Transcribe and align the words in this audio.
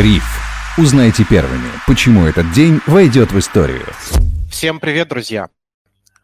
Бриф. 0.00 0.24
Узнайте 0.78 1.24
первыми, 1.24 1.68
почему 1.86 2.24
этот 2.24 2.50
день 2.52 2.80
войдет 2.86 3.32
в 3.32 3.38
историю. 3.38 3.84
Всем 4.50 4.80
привет, 4.80 5.08
друзья! 5.08 5.50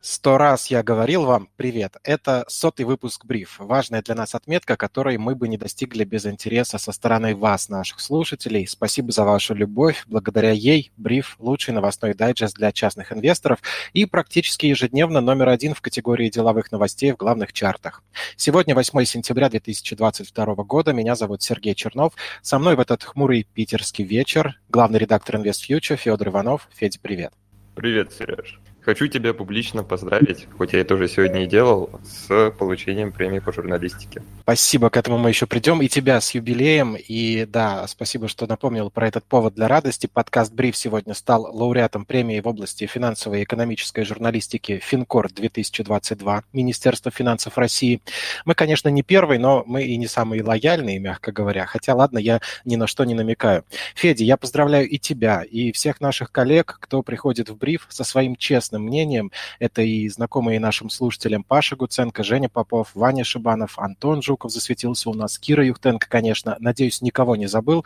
Сто 0.08 0.38
раз 0.38 0.68
я 0.68 0.84
говорил 0.84 1.24
вам 1.24 1.48
привет. 1.56 1.96
Это 2.04 2.44
сотый 2.46 2.86
выпуск 2.86 3.24
Бриф. 3.24 3.56
Важная 3.58 4.02
для 4.02 4.14
нас 4.14 4.36
отметка, 4.36 4.76
которой 4.76 5.18
мы 5.18 5.34
бы 5.34 5.48
не 5.48 5.58
достигли 5.58 6.04
без 6.04 6.26
интереса 6.26 6.78
со 6.78 6.92
стороны 6.92 7.34
вас, 7.34 7.68
наших 7.68 7.98
слушателей. 7.98 8.68
Спасибо 8.68 9.10
за 9.10 9.24
вашу 9.24 9.52
любовь. 9.52 10.04
Благодаря 10.06 10.52
ей 10.52 10.92
Бриф– 10.96 11.34
лучший 11.40 11.74
новостной 11.74 12.14
дайджест 12.14 12.54
для 12.54 12.70
частных 12.70 13.10
инвесторов 13.12 13.58
и 13.94 14.06
практически 14.06 14.66
ежедневно 14.66 15.20
номер 15.20 15.48
один 15.48 15.74
в 15.74 15.80
категории 15.80 16.28
деловых 16.28 16.70
новостей 16.70 17.10
в 17.10 17.16
главных 17.16 17.52
чартах. 17.52 18.04
Сегодня 18.36 18.76
8 18.76 19.04
сентября 19.06 19.48
2022 19.48 20.54
года. 20.62 20.92
Меня 20.92 21.16
зовут 21.16 21.42
Сергей 21.42 21.74
Чернов. 21.74 22.12
Со 22.42 22.60
мной 22.60 22.76
в 22.76 22.80
этот 22.80 23.02
хмурый 23.02 23.42
питерский 23.42 24.04
вечер 24.04 24.54
главный 24.68 25.00
редактор 25.00 25.34
InvestFuture 25.34 25.96
Федор 25.96 26.28
Иванов. 26.28 26.68
Федя, 26.76 27.00
привет. 27.02 27.32
Привет, 27.74 28.12
Сереж. 28.12 28.60
Хочу 28.86 29.08
тебя 29.08 29.34
публично 29.34 29.82
поздравить, 29.82 30.46
хоть 30.56 30.72
я 30.72 30.80
это 30.80 30.94
уже 30.94 31.08
сегодня 31.08 31.42
и 31.42 31.46
делал, 31.48 31.90
с 32.04 32.52
получением 32.52 33.10
премии 33.10 33.40
по 33.40 33.52
журналистике. 33.52 34.22
Спасибо, 34.42 34.90
к 34.90 34.96
этому 34.96 35.18
мы 35.18 35.30
еще 35.30 35.46
придем. 35.48 35.82
И 35.82 35.88
тебя 35.88 36.20
с 36.20 36.30
юбилеем. 36.30 36.96
И 36.96 37.46
да, 37.46 37.84
спасибо, 37.88 38.28
что 38.28 38.46
напомнил 38.46 38.88
про 38.90 39.08
этот 39.08 39.24
повод 39.24 39.54
для 39.54 39.66
радости. 39.66 40.06
Подкаст 40.06 40.52
«Бриф» 40.52 40.76
сегодня 40.76 41.14
стал 41.14 41.50
лауреатом 41.52 42.04
премии 42.04 42.38
в 42.38 42.46
области 42.46 42.86
финансовой 42.86 43.40
и 43.40 43.42
экономической 43.42 44.04
журналистики 44.04 44.80
«Финкор-2022» 44.88 46.44
Министерства 46.52 47.10
финансов 47.10 47.58
России. 47.58 48.00
Мы, 48.44 48.54
конечно, 48.54 48.88
не 48.88 49.02
первый, 49.02 49.38
но 49.38 49.64
мы 49.66 49.82
и 49.82 49.96
не 49.96 50.06
самые 50.06 50.44
лояльные, 50.44 51.00
мягко 51.00 51.32
говоря. 51.32 51.66
Хотя, 51.66 51.96
ладно, 51.96 52.18
я 52.18 52.40
ни 52.64 52.76
на 52.76 52.86
что 52.86 53.02
не 53.02 53.14
намекаю. 53.14 53.64
Федя, 53.96 54.22
я 54.22 54.36
поздравляю 54.36 54.88
и 54.88 54.96
тебя, 54.96 55.42
и 55.42 55.72
всех 55.72 56.00
наших 56.00 56.30
коллег, 56.30 56.78
кто 56.80 57.02
приходит 57.02 57.48
в 57.48 57.56
«Бриф» 57.56 57.86
со 57.88 58.04
своим 58.04 58.36
честным 58.36 58.75
личным 58.76 58.82
мнением. 58.82 59.32
Это 59.58 59.82
и 59.82 60.08
знакомые 60.08 60.60
нашим 60.60 60.90
слушателям 60.90 61.42
Паша 61.42 61.76
Гуценко, 61.76 62.22
Женя 62.22 62.48
Попов, 62.48 62.90
Ваня 62.94 63.24
Шибанов, 63.24 63.78
Антон 63.78 64.22
Жуков 64.22 64.52
засветился 64.52 65.10
у 65.10 65.14
нас, 65.14 65.38
Кира 65.38 65.64
Юхтенко, 65.64 66.08
конечно. 66.08 66.56
Надеюсь, 66.60 67.02
никого 67.02 67.36
не 67.36 67.46
забыл. 67.46 67.84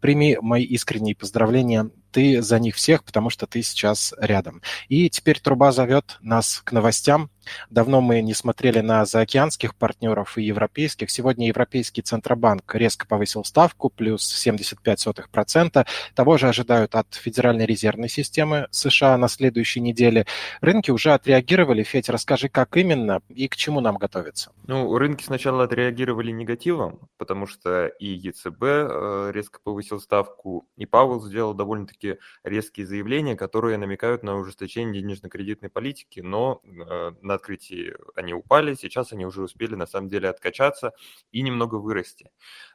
Прими 0.00 0.36
мои 0.40 0.64
искренние 0.64 1.14
поздравления. 1.14 1.90
Ты 2.10 2.42
за 2.42 2.58
них 2.58 2.76
всех, 2.76 3.04
потому 3.04 3.30
что 3.30 3.46
ты 3.46 3.62
сейчас 3.62 4.14
рядом. 4.18 4.60
И 4.88 5.08
теперь 5.08 5.40
труба 5.40 5.72
зовет 5.72 6.18
нас 6.20 6.60
к 6.64 6.72
новостям. 6.72 7.30
Давно 7.70 8.00
мы 8.00 8.20
не 8.20 8.34
смотрели 8.34 8.80
на 8.80 9.04
заокеанских 9.04 9.74
партнеров 9.74 10.38
и 10.38 10.42
европейских. 10.42 11.10
Сегодня 11.10 11.48
Европейский 11.48 12.02
Центробанк 12.02 12.74
резко 12.74 13.06
повысил 13.06 13.44
ставку, 13.44 13.90
плюс 13.90 14.46
75%. 14.46 15.86
Того 16.14 16.38
же 16.38 16.48
ожидают 16.48 16.94
от 16.94 17.14
Федеральной 17.14 17.66
резервной 17.66 18.08
системы 18.08 18.68
США 18.70 19.16
на 19.16 19.28
следующей 19.28 19.80
неделе. 19.80 20.26
Рынки 20.60 20.90
уже 20.90 21.12
отреагировали. 21.12 21.82
Федь, 21.82 22.08
расскажи, 22.08 22.48
как 22.48 22.76
именно 22.76 23.20
и 23.28 23.48
к 23.48 23.56
чему 23.56 23.80
нам 23.80 23.96
готовиться? 23.96 24.52
Ну, 24.66 24.96
рынки 24.96 25.24
сначала 25.24 25.64
отреагировали 25.64 26.30
негативом, 26.30 27.08
потому 27.18 27.46
что 27.46 27.86
и 27.86 28.06
ЕЦБ 28.06 28.62
э, 28.62 29.30
резко 29.32 29.60
повысил 29.62 30.00
ставку, 30.00 30.66
и 30.76 30.86
Пауэлл 30.86 31.22
сделал 31.22 31.54
довольно-таки 31.54 32.18
резкие 32.42 32.86
заявления, 32.86 33.36
которые 33.36 33.78
намекают 33.78 34.22
на 34.22 34.36
ужесточение 34.36 35.02
денежно-кредитной 35.02 35.70
политики, 35.70 36.20
но 36.20 36.60
э, 36.64 37.12
на 37.20 37.33
открытии 37.34 37.94
они 38.14 38.34
упали, 38.34 38.74
сейчас 38.74 39.12
они 39.12 39.26
уже 39.26 39.42
успели 39.42 39.74
на 39.74 39.86
самом 39.86 40.08
деле 40.08 40.28
откачаться 40.28 40.92
и 41.32 41.42
немного 41.42 41.76
вырасти. 41.76 42.30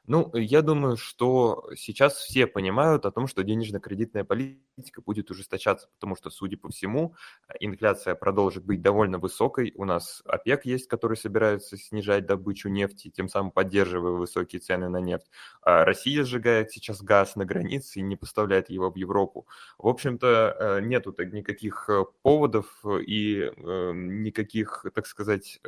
Ну, 0.09 0.31
я 0.33 0.63
думаю, 0.63 0.97
что 0.97 1.69
сейчас 1.75 2.15
все 2.15 2.47
понимают 2.47 3.05
о 3.05 3.11
том, 3.11 3.27
что 3.27 3.43
денежно-кредитная 3.43 4.23
политика 4.23 5.03
будет 5.05 5.29
ужесточаться, 5.29 5.87
потому 5.93 6.15
что, 6.15 6.31
судя 6.31 6.57
по 6.57 6.69
всему, 6.69 7.13
инфляция 7.59 8.15
продолжит 8.15 8.65
быть 8.65 8.81
довольно 8.81 9.19
высокой. 9.19 9.71
У 9.75 9.85
нас 9.85 10.23
ОПЕК 10.25 10.65
есть, 10.65 10.87
который 10.87 11.15
собирается 11.15 11.77
снижать 11.77 12.25
добычу 12.25 12.69
нефти, 12.69 13.11
тем 13.11 13.29
самым 13.29 13.51
поддерживая 13.51 14.13
высокие 14.13 14.59
цены 14.59 14.89
на 14.89 14.97
нефть. 14.97 15.29
А 15.61 15.85
Россия 15.85 16.23
сжигает 16.23 16.71
сейчас 16.71 17.03
газ 17.03 17.35
на 17.35 17.45
границе 17.45 17.99
и 17.99 18.01
не 18.01 18.15
поставляет 18.15 18.71
его 18.71 18.89
в 18.89 18.95
Европу. 18.95 19.47
В 19.77 19.87
общем-то, 19.87 20.55
э, 20.59 20.81
нету 20.81 21.13
никаких 21.19 21.87
э, 21.87 22.03
поводов 22.23 22.83
и 23.05 23.41
э, 23.41 23.91
никаких, 23.93 24.87
так 24.95 25.05
сказать, 25.05 25.61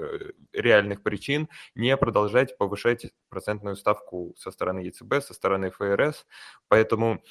реальных 0.51 1.03
причин 1.03 1.47
не 1.75 1.95
продолжать 1.95 2.57
повышать 2.57 3.11
процентную 3.31 3.75
ставку 3.75 4.35
со 4.37 4.51
стороны 4.51 4.81
ЕЦБ, 4.81 5.23
со 5.23 5.33
стороны 5.33 5.71
ФРС. 5.71 6.27
Поэтому 6.67 7.23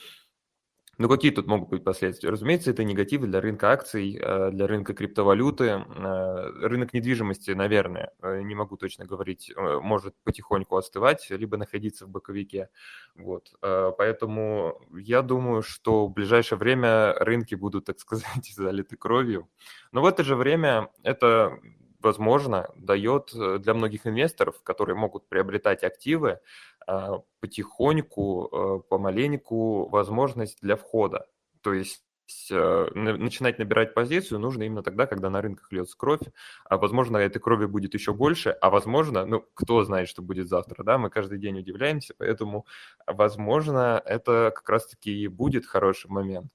ну, 1.01 1.09
какие 1.09 1.31
тут 1.31 1.47
могут 1.47 1.71
быть 1.71 1.83
последствия? 1.83 2.29
Разумеется, 2.29 2.71
это 2.71 2.85
негативы 2.85 3.27
для 3.27 3.41
рынка 3.41 3.73
акций, 3.73 4.19
э, 4.21 4.51
для 4.51 4.67
рынка 4.67 4.93
криптовалюты. 4.93 5.65
Э, 5.65 6.51
рынок 6.61 6.93
недвижимости, 6.93 7.53
наверное, 7.53 8.13
э, 8.21 8.43
не 8.43 8.55
могу 8.55 8.77
точно 8.77 9.07
говорить, 9.07 9.51
может 9.57 10.15
потихоньку 10.25 10.77
остывать, 10.77 11.27
либо 11.31 11.57
находиться 11.57 12.05
в 12.05 12.11
боковике. 12.11 12.69
Вот. 13.15 13.51
Поэтому 13.63 14.79
я 14.95 15.23
думаю, 15.23 15.63
что 15.63 16.07
в 16.07 16.13
ближайшее 16.13 16.59
время 16.59 17.15
рынки 17.15 17.55
будут, 17.55 17.87
так 17.87 17.99
сказать, 17.99 18.27
залиты 18.55 18.99
кровью. 18.99 19.49
Но 19.93 20.03
в 20.03 20.05
это 20.05 20.23
же 20.23 20.37
время 20.37 20.91
это 21.03 21.59
возможно, 22.01 22.71
дает 22.77 23.31
для 23.33 23.75
многих 23.75 24.07
инвесторов, 24.07 24.63
которые 24.63 24.97
могут 24.97 25.29
приобретать 25.29 25.85
активы, 25.85 26.41
а, 26.91 27.23
потихоньку, 27.41 28.49
э, 28.53 28.89
помаленьку 28.89 29.89
возможность 29.89 30.59
для 30.61 30.77
входа. 30.77 31.27
То 31.61 31.73
есть 31.73 32.03
э, 32.51 32.89
начинать 32.95 33.59
набирать 33.59 33.95
позицию 33.95 34.41
нужно 34.41 34.65
именно 34.65 34.83
тогда, 34.83 35.07
когда 35.07 35.31
на 35.31 35.41
рынках 35.41 35.71
льется 35.73 35.97
кровь, 35.97 36.23
а 36.65 36.79
возможно 36.79 37.17
этой 37.19 37.39
крови 37.39 37.67
будет 37.67 37.95
еще 37.95 38.13
больше, 38.13 38.51
а 38.51 38.71
возможно, 38.71 39.25
ну 39.25 39.45
кто 39.55 39.85
знает, 39.85 40.09
что 40.09 40.23
будет 40.23 40.49
завтра, 40.49 40.83
да, 40.83 40.99
мы 40.99 41.11
каждый 41.11 41.39
день 41.39 41.59
удивляемся, 41.59 42.15
поэтому 42.19 42.67
возможно 43.07 44.03
это 44.05 44.53
как 44.55 44.69
раз-таки 44.69 45.13
и 45.13 45.29
будет 45.29 45.67
хороший 45.67 46.11
момент. 46.11 46.51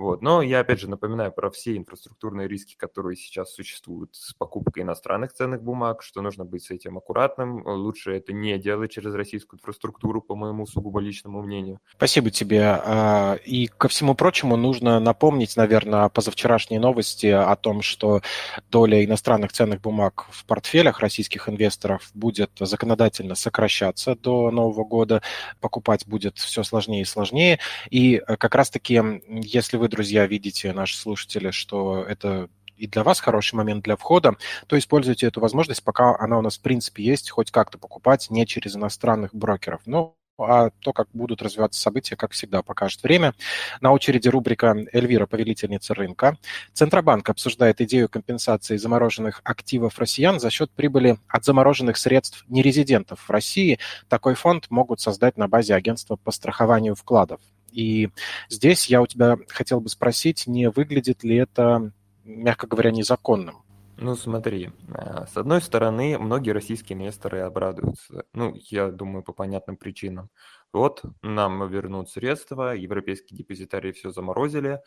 Вот. 0.00 0.22
Но 0.22 0.40
я 0.40 0.60
опять 0.60 0.80
же 0.80 0.88
напоминаю 0.88 1.30
про 1.30 1.50
все 1.50 1.76
инфраструктурные 1.76 2.48
риски, 2.48 2.74
которые 2.74 3.18
сейчас 3.18 3.52
существуют 3.52 4.16
с 4.16 4.32
покупкой 4.32 4.82
иностранных 4.82 5.34
ценных 5.34 5.62
бумаг, 5.62 6.02
что 6.02 6.22
нужно 6.22 6.46
быть 6.46 6.64
с 6.64 6.70
этим 6.70 6.96
аккуратным. 6.96 7.62
Лучше 7.66 8.12
это 8.12 8.32
не 8.32 8.56
делать 8.56 8.92
через 8.92 9.12
российскую 9.12 9.58
инфраструктуру, 9.58 10.22
по 10.22 10.34
моему 10.34 10.64
сугубо 10.64 11.00
личному 11.00 11.42
мнению. 11.42 11.80
Спасибо 11.92 12.30
тебе. 12.30 12.62
А, 12.82 13.34
и 13.44 13.66
ко 13.66 13.88
всему 13.88 14.14
прочему 14.14 14.56
нужно 14.56 15.00
напомнить, 15.00 15.54
наверное, 15.58 16.08
позавчерашние 16.08 16.80
новости 16.80 17.26
о 17.26 17.54
том, 17.56 17.82
что 17.82 18.22
доля 18.70 19.04
иностранных 19.04 19.52
ценных 19.52 19.82
бумаг 19.82 20.24
в 20.30 20.46
портфелях 20.46 21.00
российских 21.00 21.46
инвесторов 21.46 22.08
будет 22.14 22.52
законодательно 22.58 23.34
сокращаться 23.34 24.14
до 24.14 24.50
Нового 24.50 24.82
года. 24.82 25.20
Покупать 25.60 26.06
будет 26.06 26.38
все 26.38 26.62
сложнее 26.62 27.02
и 27.02 27.04
сложнее. 27.04 27.58
И 27.90 28.22
э, 28.26 28.36
как 28.38 28.54
раз-таки, 28.54 28.98
если 29.28 29.76
вы 29.76 29.89
друзья, 29.90 30.26
видите, 30.26 30.72
наши 30.72 30.96
слушатели, 30.96 31.50
что 31.50 32.02
это 32.02 32.48
и 32.76 32.86
для 32.86 33.04
вас 33.04 33.20
хороший 33.20 33.56
момент 33.56 33.84
для 33.84 33.96
входа, 33.96 34.36
то 34.66 34.78
используйте 34.78 35.26
эту 35.26 35.40
возможность, 35.40 35.84
пока 35.84 36.16
она 36.18 36.38
у 36.38 36.42
нас 36.42 36.56
в 36.56 36.62
принципе 36.62 37.02
есть, 37.02 37.28
хоть 37.30 37.50
как-то 37.50 37.76
покупать 37.76 38.30
не 38.30 38.46
через 38.46 38.74
иностранных 38.74 39.34
брокеров. 39.34 39.82
Ну, 39.84 40.16
а 40.38 40.70
то, 40.80 40.92
как 40.92 41.08
будут 41.12 41.42
развиваться 41.42 41.80
события, 41.80 42.16
как 42.16 42.32
всегда, 42.32 42.62
покажет 42.62 43.02
время. 43.02 43.34
На 43.80 43.92
очереди 43.92 44.28
рубрика 44.28 44.74
«Эльвира, 44.92 45.26
повелительница 45.26 45.94
рынка». 45.94 46.38
Центробанк 46.72 47.28
обсуждает 47.28 47.80
идею 47.82 48.08
компенсации 48.08 48.76
замороженных 48.76 49.40
активов 49.44 49.98
россиян 49.98 50.40
за 50.40 50.50
счет 50.50 50.70
прибыли 50.70 51.18
от 51.28 51.44
замороженных 51.44 51.96
средств 51.96 52.44
нерезидентов 52.48 53.20
в 53.20 53.30
России. 53.30 53.78
Такой 54.08 54.34
фонд 54.34 54.70
могут 54.70 55.00
создать 55.00 55.36
на 55.36 55.48
базе 55.48 55.74
агентства 55.74 56.16
по 56.16 56.30
страхованию 56.30 56.94
вкладов. 56.94 57.40
И 57.72 58.10
здесь 58.48 58.86
я 58.86 59.02
у 59.02 59.06
тебя 59.06 59.38
хотел 59.48 59.80
бы 59.80 59.88
спросить, 59.88 60.46
не 60.46 60.70
выглядит 60.70 61.24
ли 61.24 61.36
это, 61.36 61.92
мягко 62.24 62.66
говоря, 62.66 62.90
незаконным? 62.90 63.62
Ну, 64.02 64.16
смотри, 64.16 64.70
э, 64.88 65.26
с 65.26 65.36
одной 65.36 65.60
стороны, 65.60 66.18
многие 66.18 66.52
российские 66.52 66.96
инвесторы 66.96 67.40
обрадуются, 67.40 68.24
ну, 68.32 68.54
я 68.70 68.90
думаю, 68.90 69.22
по 69.22 69.34
понятным 69.34 69.76
причинам. 69.76 70.30
Вот, 70.72 71.02
нам 71.20 71.68
вернут 71.68 72.08
средства, 72.08 72.74
европейские 72.74 73.36
депозитарии 73.36 73.92
все 73.92 74.10
заморозили, 74.10 74.80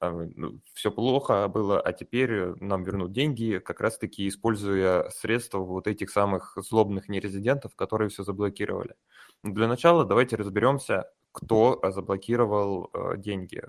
э, 0.00 0.28
ну, 0.36 0.60
все 0.74 0.92
плохо 0.92 1.48
было, 1.48 1.80
а 1.80 1.92
теперь 1.92 2.54
нам 2.60 2.84
вернут 2.84 3.10
деньги, 3.10 3.58
как 3.58 3.80
раз-таки 3.80 4.28
используя 4.28 5.10
средства 5.10 5.58
вот 5.58 5.88
этих 5.88 6.10
самых 6.10 6.56
злобных 6.56 7.08
нерезидентов, 7.08 7.74
которые 7.74 8.10
все 8.10 8.22
заблокировали. 8.22 8.94
Для 9.42 9.66
начала 9.66 10.04
давайте 10.04 10.36
разберемся, 10.36 11.10
кто 11.32 11.80
заблокировал 11.82 12.90
э, 12.92 13.16
деньги. 13.16 13.62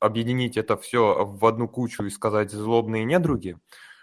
Объединить 0.00 0.56
это 0.56 0.76
все 0.76 1.24
в 1.24 1.46
одну 1.46 1.68
кучу 1.68 2.04
и 2.04 2.10
сказать 2.10 2.50
злобные 2.50 3.04
недруги, 3.04 3.58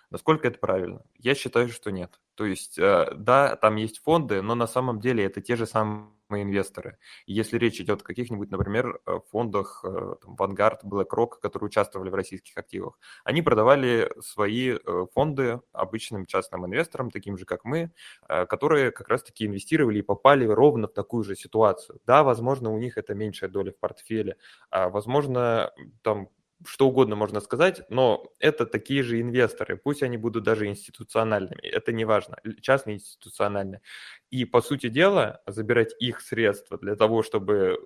насколько 0.09 0.47
это 0.47 0.59
правильно? 0.59 1.01
Я 1.17 1.35
считаю, 1.35 1.69
что 1.69 1.91
нет. 1.91 2.19
То 2.35 2.45
есть, 2.45 2.79
э, 2.79 3.11
да, 3.15 3.55
там 3.55 3.75
есть 3.75 3.99
фонды, 3.99 4.41
но 4.41 4.55
на 4.55 4.67
самом 4.67 4.99
деле 4.99 5.25
это 5.25 5.41
те 5.41 5.55
же 5.55 5.65
самые 5.65 6.09
инвесторы. 6.37 6.97
Если 7.25 7.57
речь 7.57 7.79
идет 7.81 8.01
о 8.01 8.03
каких-нибудь, 8.03 8.51
например, 8.51 8.99
э, 9.05 9.19
фондах 9.31 9.83
э, 9.83 10.15
там, 10.21 10.35
Vanguard, 10.35 10.79
BlackRock, 10.83 11.39
которые 11.41 11.67
участвовали 11.67 12.09
в 12.09 12.15
российских 12.15 12.57
активах, 12.57 12.99
они 13.23 13.41
продавали 13.41 14.11
свои 14.21 14.71
э, 14.71 15.05
фонды 15.13 15.61
обычным 15.71 16.25
частным 16.25 16.65
инвесторам, 16.65 17.11
таким 17.11 17.37
же, 17.37 17.45
как 17.45 17.65
мы, 17.65 17.91
которые 18.27 18.91
как 18.91 19.07
раз-таки 19.07 19.45
инвестировали 19.45 19.99
и 19.99 20.03
попали 20.03 20.45
ровно 20.45 20.87
в 20.87 20.93
такую 20.93 21.23
же 21.23 21.35
ситуацию. 21.35 21.99
Да, 22.05 22.23
возможно, 22.23 22.71
у 22.71 22.77
них 22.77 22.97
это 22.97 23.13
меньшая 23.13 23.49
доля 23.49 23.71
в 23.71 23.77
портфеле, 23.77 24.37
а 24.69 24.89
возможно, 24.89 25.71
там 26.01 26.29
что 26.65 26.87
угодно 26.87 27.15
можно 27.15 27.39
сказать, 27.39 27.83
но 27.89 28.33
это 28.39 28.65
такие 28.65 29.03
же 29.03 29.21
инвесторы, 29.21 29.77
пусть 29.77 30.03
они 30.03 30.17
будут 30.17 30.43
даже 30.43 30.67
институциональными, 30.67 31.61
это 31.61 31.91
не 31.91 32.05
важно, 32.05 32.37
частные 32.61 32.97
институциональные. 32.97 33.81
И, 34.29 34.45
по 34.45 34.61
сути 34.61 34.89
дела, 34.89 35.41
забирать 35.47 35.93
их 35.99 36.21
средства 36.21 36.77
для 36.77 36.95
того, 36.95 37.23
чтобы 37.23 37.79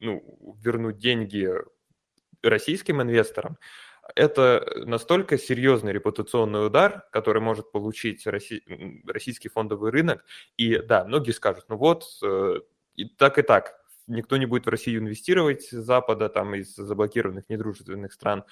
ну, 0.00 0.56
вернуть 0.62 0.98
деньги 0.98 1.50
российским 2.42 3.00
инвесторам, 3.00 3.58
это 4.14 4.82
настолько 4.84 5.38
серьезный 5.38 5.92
репутационный 5.92 6.66
удар, 6.66 7.06
который 7.10 7.40
может 7.40 7.72
получить 7.72 8.26
российский 8.26 9.48
фондовый 9.48 9.90
рынок. 9.90 10.24
И 10.58 10.76
да, 10.78 11.04
многие 11.04 11.32
скажут, 11.32 11.64
ну 11.68 11.76
вот, 11.76 12.04
э, 12.22 12.60
и 12.96 13.06
так 13.06 13.38
и 13.38 13.42
так, 13.42 13.80
никто 14.06 14.36
не 14.36 14.46
будет 14.46 14.66
в 14.66 14.70
Россию 14.70 15.00
инвестировать 15.00 15.62
с 15.62 15.72
Запада, 15.72 16.28
там, 16.28 16.54
из 16.54 16.74
заблокированных 16.74 17.48
недружественных 17.48 18.12
стран. 18.12 18.44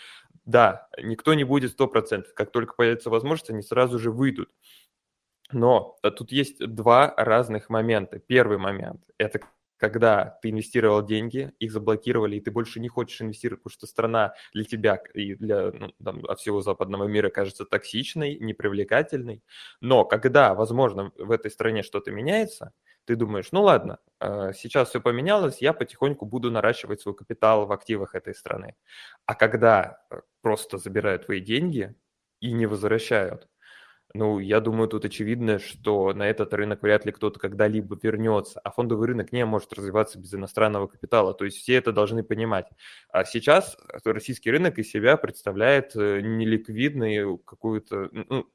Да, 0.44 0.88
никто 1.02 1.34
не 1.34 1.44
будет 1.44 1.78
100%. 1.78 2.24
Как 2.34 2.52
только 2.52 2.74
появится 2.74 3.10
возможность, 3.10 3.50
они 3.50 3.62
сразу 3.62 3.98
же 3.98 4.10
выйдут. 4.10 4.50
Но 5.52 5.96
э, 6.02 6.10
тут 6.10 6.32
есть 6.32 6.58
два 6.66 7.12
разных 7.16 7.68
момента. 7.68 8.18
Первый 8.18 8.58
момент– 8.58 9.04
это 9.18 9.40
когда 9.82 10.38
ты 10.40 10.50
инвестировал 10.50 11.04
деньги, 11.04 11.52
их 11.58 11.72
заблокировали, 11.72 12.36
и 12.36 12.40
ты 12.40 12.52
больше 12.52 12.78
не 12.78 12.88
хочешь 12.88 13.20
инвестировать, 13.20 13.64
потому 13.64 13.72
что 13.72 13.88
страна 13.88 14.32
для 14.54 14.62
тебя 14.62 15.02
и 15.12 15.34
для 15.34 15.72
ну, 15.72 15.92
там, 16.02 16.22
всего 16.36 16.62
западного 16.62 17.08
мира 17.08 17.30
кажется 17.30 17.64
токсичной, 17.64 18.38
непривлекательной. 18.38 19.42
Но 19.80 20.04
когда, 20.04 20.54
возможно, 20.54 21.10
в 21.18 21.32
этой 21.32 21.50
стране 21.50 21.82
что-то 21.82 22.12
меняется, 22.12 22.72
ты 23.04 23.16
думаешь, 23.16 23.48
ну 23.52 23.62
ладно, 23.62 23.98
э, 24.20 24.52
сейчас 24.54 24.90
все 24.90 25.00
поменялось, 25.00 25.58
я 25.60 25.72
потихоньку 25.72 26.26
буду 26.26 26.50
наращивать 26.50 27.00
свой 27.00 27.14
капитал 27.14 27.66
в 27.66 27.72
активах 27.72 28.14
этой 28.14 28.34
страны. 28.34 28.76
А 29.26 29.34
когда 29.34 29.98
э, 30.10 30.20
просто 30.40 30.78
забирают 30.78 31.26
твои 31.26 31.40
деньги 31.40 31.94
и 32.40 32.52
не 32.52 32.66
возвращают, 32.66 33.48
ну, 34.14 34.38
я 34.40 34.60
думаю, 34.60 34.88
тут 34.88 35.06
очевидно, 35.06 35.58
что 35.58 36.12
на 36.12 36.28
этот 36.28 36.52
рынок 36.52 36.82
вряд 36.82 37.06
ли 37.06 37.12
кто-то 37.12 37.40
когда-либо 37.40 37.98
вернется, 38.02 38.60
а 38.60 38.70
фондовый 38.70 39.08
рынок 39.08 39.32
не 39.32 39.44
может 39.46 39.72
развиваться 39.72 40.18
без 40.18 40.34
иностранного 40.34 40.86
капитала, 40.86 41.32
то 41.32 41.46
есть 41.46 41.56
все 41.58 41.76
это 41.76 41.92
должны 41.92 42.22
понимать. 42.22 42.66
А 43.08 43.24
сейчас 43.24 43.76
российский 44.04 44.50
рынок 44.50 44.78
из 44.78 44.90
себя 44.90 45.16
представляет 45.16 45.96
э, 45.96 46.20
неликвидную 46.20 47.38
какую-то, 47.38 48.10
ну, 48.12 48.46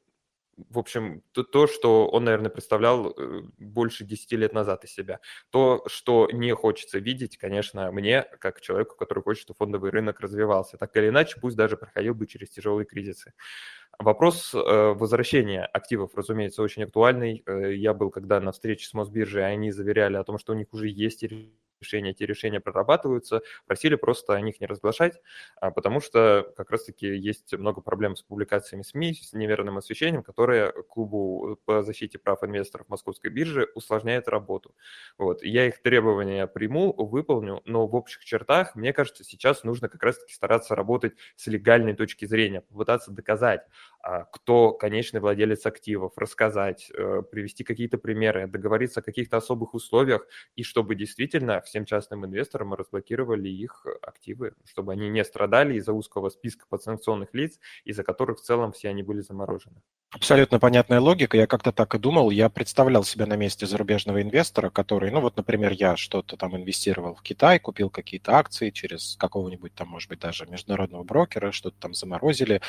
в 0.69 0.79
общем, 0.79 1.21
то, 1.31 1.43
то, 1.43 1.67
что 1.67 2.07
он, 2.07 2.23
наверное, 2.25 2.49
представлял 2.49 3.11
э, 3.11 3.41
больше 3.57 4.03
10 4.03 4.31
лет 4.33 4.53
назад 4.53 4.83
из 4.83 4.93
себя. 4.93 5.19
То, 5.51 5.83
что 5.87 6.29
не 6.31 6.53
хочется 6.53 6.99
видеть, 6.99 7.37
конечно, 7.37 7.91
мне, 7.91 8.23
как 8.39 8.61
человеку, 8.61 8.95
который 8.95 9.23
хочет, 9.23 9.43
чтобы 9.43 9.57
фондовый 9.57 9.91
рынок 9.91 10.19
развивался. 10.19 10.77
Так 10.77 10.95
или 10.97 11.09
иначе, 11.09 11.39
пусть 11.39 11.55
даже 11.55 11.77
проходил 11.77 12.15
бы 12.15 12.27
через 12.27 12.49
тяжелые 12.49 12.85
кризисы. 12.85 13.33
Вопрос 13.99 14.53
э, 14.53 14.59
возвращения 14.59 15.63
активов, 15.65 16.15
разумеется, 16.15 16.61
очень 16.61 16.83
актуальный. 16.83 17.43
Э, 17.45 17.73
я 17.73 17.93
был 17.93 18.09
когда 18.09 18.39
на 18.39 18.51
встрече 18.51 18.87
с 18.87 18.93
Мосбиржей, 18.93 19.45
они 19.45 19.71
заверяли 19.71 20.17
о 20.17 20.23
том, 20.23 20.37
что 20.37 20.53
у 20.53 20.55
них 20.55 20.73
уже 20.73 20.87
есть 20.87 21.23
решения, 21.81 22.11
эти 22.11 22.23
решения 22.23 22.59
прорабатываются, 22.59 23.41
просили 23.65 23.95
просто 23.95 24.33
о 24.33 24.41
них 24.41 24.59
не 24.61 24.67
разглашать, 24.67 25.21
а, 25.59 25.71
потому 25.71 25.99
что 26.01 26.51
как 26.57 26.71
раз-таки 26.71 27.07
есть 27.07 27.53
много 27.53 27.81
проблем 27.81 28.15
с 28.15 28.21
публикациями 28.23 28.83
СМИ, 28.83 29.13
с 29.13 29.33
неверным 29.33 29.77
освещением, 29.77 30.23
которое 30.23 30.71
клубу 30.89 31.59
по 31.65 31.83
защите 31.83 32.17
прав 32.19 32.43
инвесторов 32.43 32.87
Московской 32.89 33.31
биржи 33.31 33.67
усложняет 33.75 34.27
работу. 34.27 34.75
Вот. 35.17 35.43
Я 35.43 35.67
их 35.67 35.81
требования 35.81 36.47
приму, 36.47 36.93
выполню, 36.93 37.61
но 37.65 37.87
в 37.87 37.95
общих 37.95 38.23
чертах, 38.25 38.75
мне 38.75 38.93
кажется, 38.93 39.23
сейчас 39.23 39.63
нужно 39.63 39.89
как 39.89 40.03
раз-таки 40.03 40.33
стараться 40.33 40.75
работать 40.75 41.13
с 41.35 41.47
легальной 41.47 41.93
точки 41.95 42.25
зрения, 42.25 42.61
попытаться 42.61 43.11
доказать, 43.11 43.61
кто 44.31 44.73
конечный 44.73 45.19
владелец 45.19 45.65
активов, 45.65 46.17
рассказать, 46.17 46.89
э, 46.93 47.23
привести 47.29 47.63
какие-то 47.63 47.97
примеры, 47.97 48.47
договориться 48.47 48.99
о 49.01 49.03
каких-то 49.03 49.37
особых 49.37 49.73
условиях, 49.73 50.27
и 50.55 50.63
чтобы 50.63 50.95
действительно 50.95 51.61
всем 51.61 51.85
частным 51.85 52.25
инвесторам 52.25 52.69
мы 52.69 52.77
разблокировали 52.77 53.49
их 53.49 53.85
активы, 54.01 54.53
чтобы 54.65 54.93
они 54.93 55.09
не 55.09 55.23
страдали 55.23 55.75
из-за 55.75 55.93
узкого 55.93 56.29
списка 56.29 56.65
подсанкционных 56.69 57.33
лиц, 57.33 57.59
из-за 57.83 58.03
которых 58.03 58.39
в 58.39 58.43
целом 58.43 58.71
все 58.71 58.89
они 58.89 59.03
были 59.03 59.21
заморожены. 59.21 59.81
Абсолютно 60.11 60.57
понятная 60.57 61.01
логика. 61.01 61.35
Я 61.35 61.47
как-то 61.47 61.73
так 61.73 61.93
и 61.93 61.99
думал. 61.99 62.29
Я 62.29 62.49
представлял 62.49 63.03
себя 63.03 63.25
на 63.25 63.35
месте 63.35 63.67
зарубежного 63.67 64.21
инвестора, 64.21 64.69
который, 64.69 65.11
ну 65.11 65.19
вот, 65.19 65.35
например, 65.35 65.73
я 65.73 65.97
что-то 65.97 66.37
там 66.37 66.55
инвестировал 66.55 67.15
в 67.15 67.21
Китай, 67.21 67.59
купил 67.59 67.89
какие-то 67.89 68.37
акции 68.37 68.69
через 68.69 69.17
какого-нибудь 69.19 69.73
там, 69.75 69.89
может 69.89 70.09
быть, 70.09 70.19
даже 70.19 70.45
международного 70.45 71.03
брокера, 71.03 71.51
что-то 71.51 71.75
там 71.79 71.93
заморозили. 71.93 72.61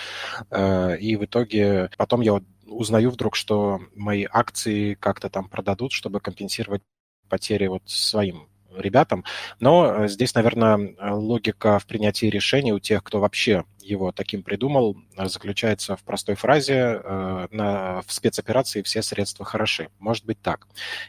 Э, 0.50 0.99
и 0.99 1.14
в 1.17 1.25
итоге 1.26 1.90
потом 1.96 2.23
я 2.23 2.40
узнаю 2.67 3.11
вдруг, 3.11 3.37
что 3.37 3.81
мои 3.94 4.26
акции 4.31 4.94
как-то 4.94 5.31
там 5.31 5.49
продадут, 5.49 5.93
чтобы 5.93 6.20
компенсировать 6.20 6.82
потери 7.29 7.69
вот 7.69 7.82
своим 7.87 8.49
ребятам. 8.76 9.25
Но 9.61 10.05
э, 10.05 10.08
здесь, 10.08 10.35
наверное, 10.35 10.94
логика 11.00 11.79
в 11.79 11.87
принятии 11.87 12.26
решений 12.26 12.73
у 12.73 12.81
тех, 12.81 13.02
кто 13.05 13.20
вообще 13.20 13.64
его 13.88 14.12
таким 14.12 14.43
придумал, 14.43 14.96
заключается 15.17 15.96
в 15.96 16.02
простой 16.02 16.35
фразе 16.35 17.00
э, 17.02 17.49
на, 17.50 18.02
в 18.06 18.12
спецоперации 18.12 18.82
все 18.82 19.02
средства 19.02 19.44
хороши. 19.44 19.88
Может 19.99 20.26
быть 20.26 20.40
так. 20.40 20.67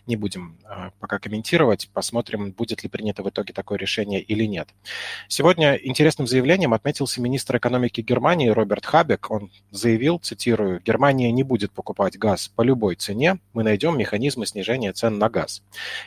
Не 0.08 0.16
будем 0.16 0.58
э, 0.64 0.92
пока 1.00 1.20
комментировать, 1.20 1.90
посмотрим, 1.94 2.52
будет 2.52 2.84
ли 2.84 2.90
принято 2.90 3.22
в 3.22 3.30
итоге 3.30 3.54
такое 3.54 3.78
решение 3.78 4.22
или 4.22 4.46
нет. 4.46 4.70
Сегодня 5.28 5.76
интересным 5.76 6.26
заявлением 6.26 6.74
отметился 6.74 7.22
министр 7.22 7.58
экономики 7.58 8.02
Германии 8.02 8.50
Роберт 8.50 8.86
Хабек. 8.86 9.30
Он 9.30 9.52
заявил, 9.72 10.20
цитирую, 10.20 10.81
«Германия 10.81 11.31
не 11.31 11.44
будет 11.44 11.71
покупать 11.71 12.18
газ 12.18 12.48
по 12.48 12.62
любой 12.62 12.95
цене, 12.95 13.40
мы 13.54 13.64
найдем 13.64 13.98
механизмы 13.98 14.45
снижения 14.45 14.94
цен 14.94 15.18
на 15.18 15.30
газ». 15.30 15.62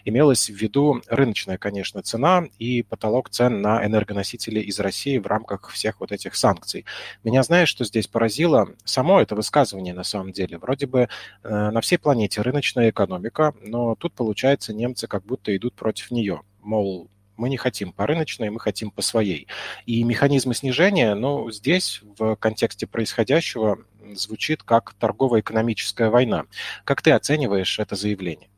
Имелось 0.05 0.49
в 0.49 0.55
виду 0.55 1.02
рыночная, 1.09 1.59
конечно, 1.59 2.02
цена 2.02 2.45
и 2.59 2.83
потолок 2.83 3.29
цен 3.29 3.61
на 3.61 3.85
энергоносители 3.85 4.61
из 4.61 4.81
России 4.81 5.19
в 5.19 5.26
рамках 5.26 5.69
всех 5.71 6.00
вот 6.00 6.12
этих 6.12 6.35
санкций 6.35 6.62
санкций. 6.62 6.85
Меня, 7.25 7.42
знаешь, 7.42 7.69
что 7.69 7.85
здесь 7.85 8.07
поразило? 8.07 8.69
Само 8.85 9.21
это 9.21 9.35
высказывание 9.35 9.95
на 9.95 10.04
самом 10.04 10.33
деле. 10.33 10.59
Вроде 10.59 10.87
бы 10.87 11.09
э, 11.42 11.71
на 11.71 11.81
всей 11.81 11.99
планете 11.99 12.40
рыночная 12.42 12.90
экономика, 12.90 13.54
но 13.62 13.95
тут, 13.97 14.14
получается, 14.14 14.73
немцы 14.73 15.07
как 15.07 15.25
будто 15.25 15.54
идут 15.57 15.75
против 15.75 16.11
нее. 16.11 16.42
Мол, 16.61 17.09
мы 17.37 17.49
не 17.49 17.57
хотим 17.57 17.92
по 17.92 18.07
рыночной, 18.07 18.50
мы 18.50 18.61
хотим 18.61 18.90
по 18.90 19.02
своей. 19.02 19.49
И 19.87 20.04
механизмы 20.04 20.54
снижения, 20.54 21.14
ну, 21.14 21.50
здесь 21.50 22.00
в 22.19 22.37
контексте 22.37 22.87
происходящего 22.87 23.78
звучит 24.14 24.62
как 24.62 24.95
торгово-экономическая 24.95 26.11
война. 26.11 26.45
Как 26.85 27.02
ты 27.02 27.12
оцениваешь 27.12 27.78
это 27.78 27.97
заявление? 27.97 28.49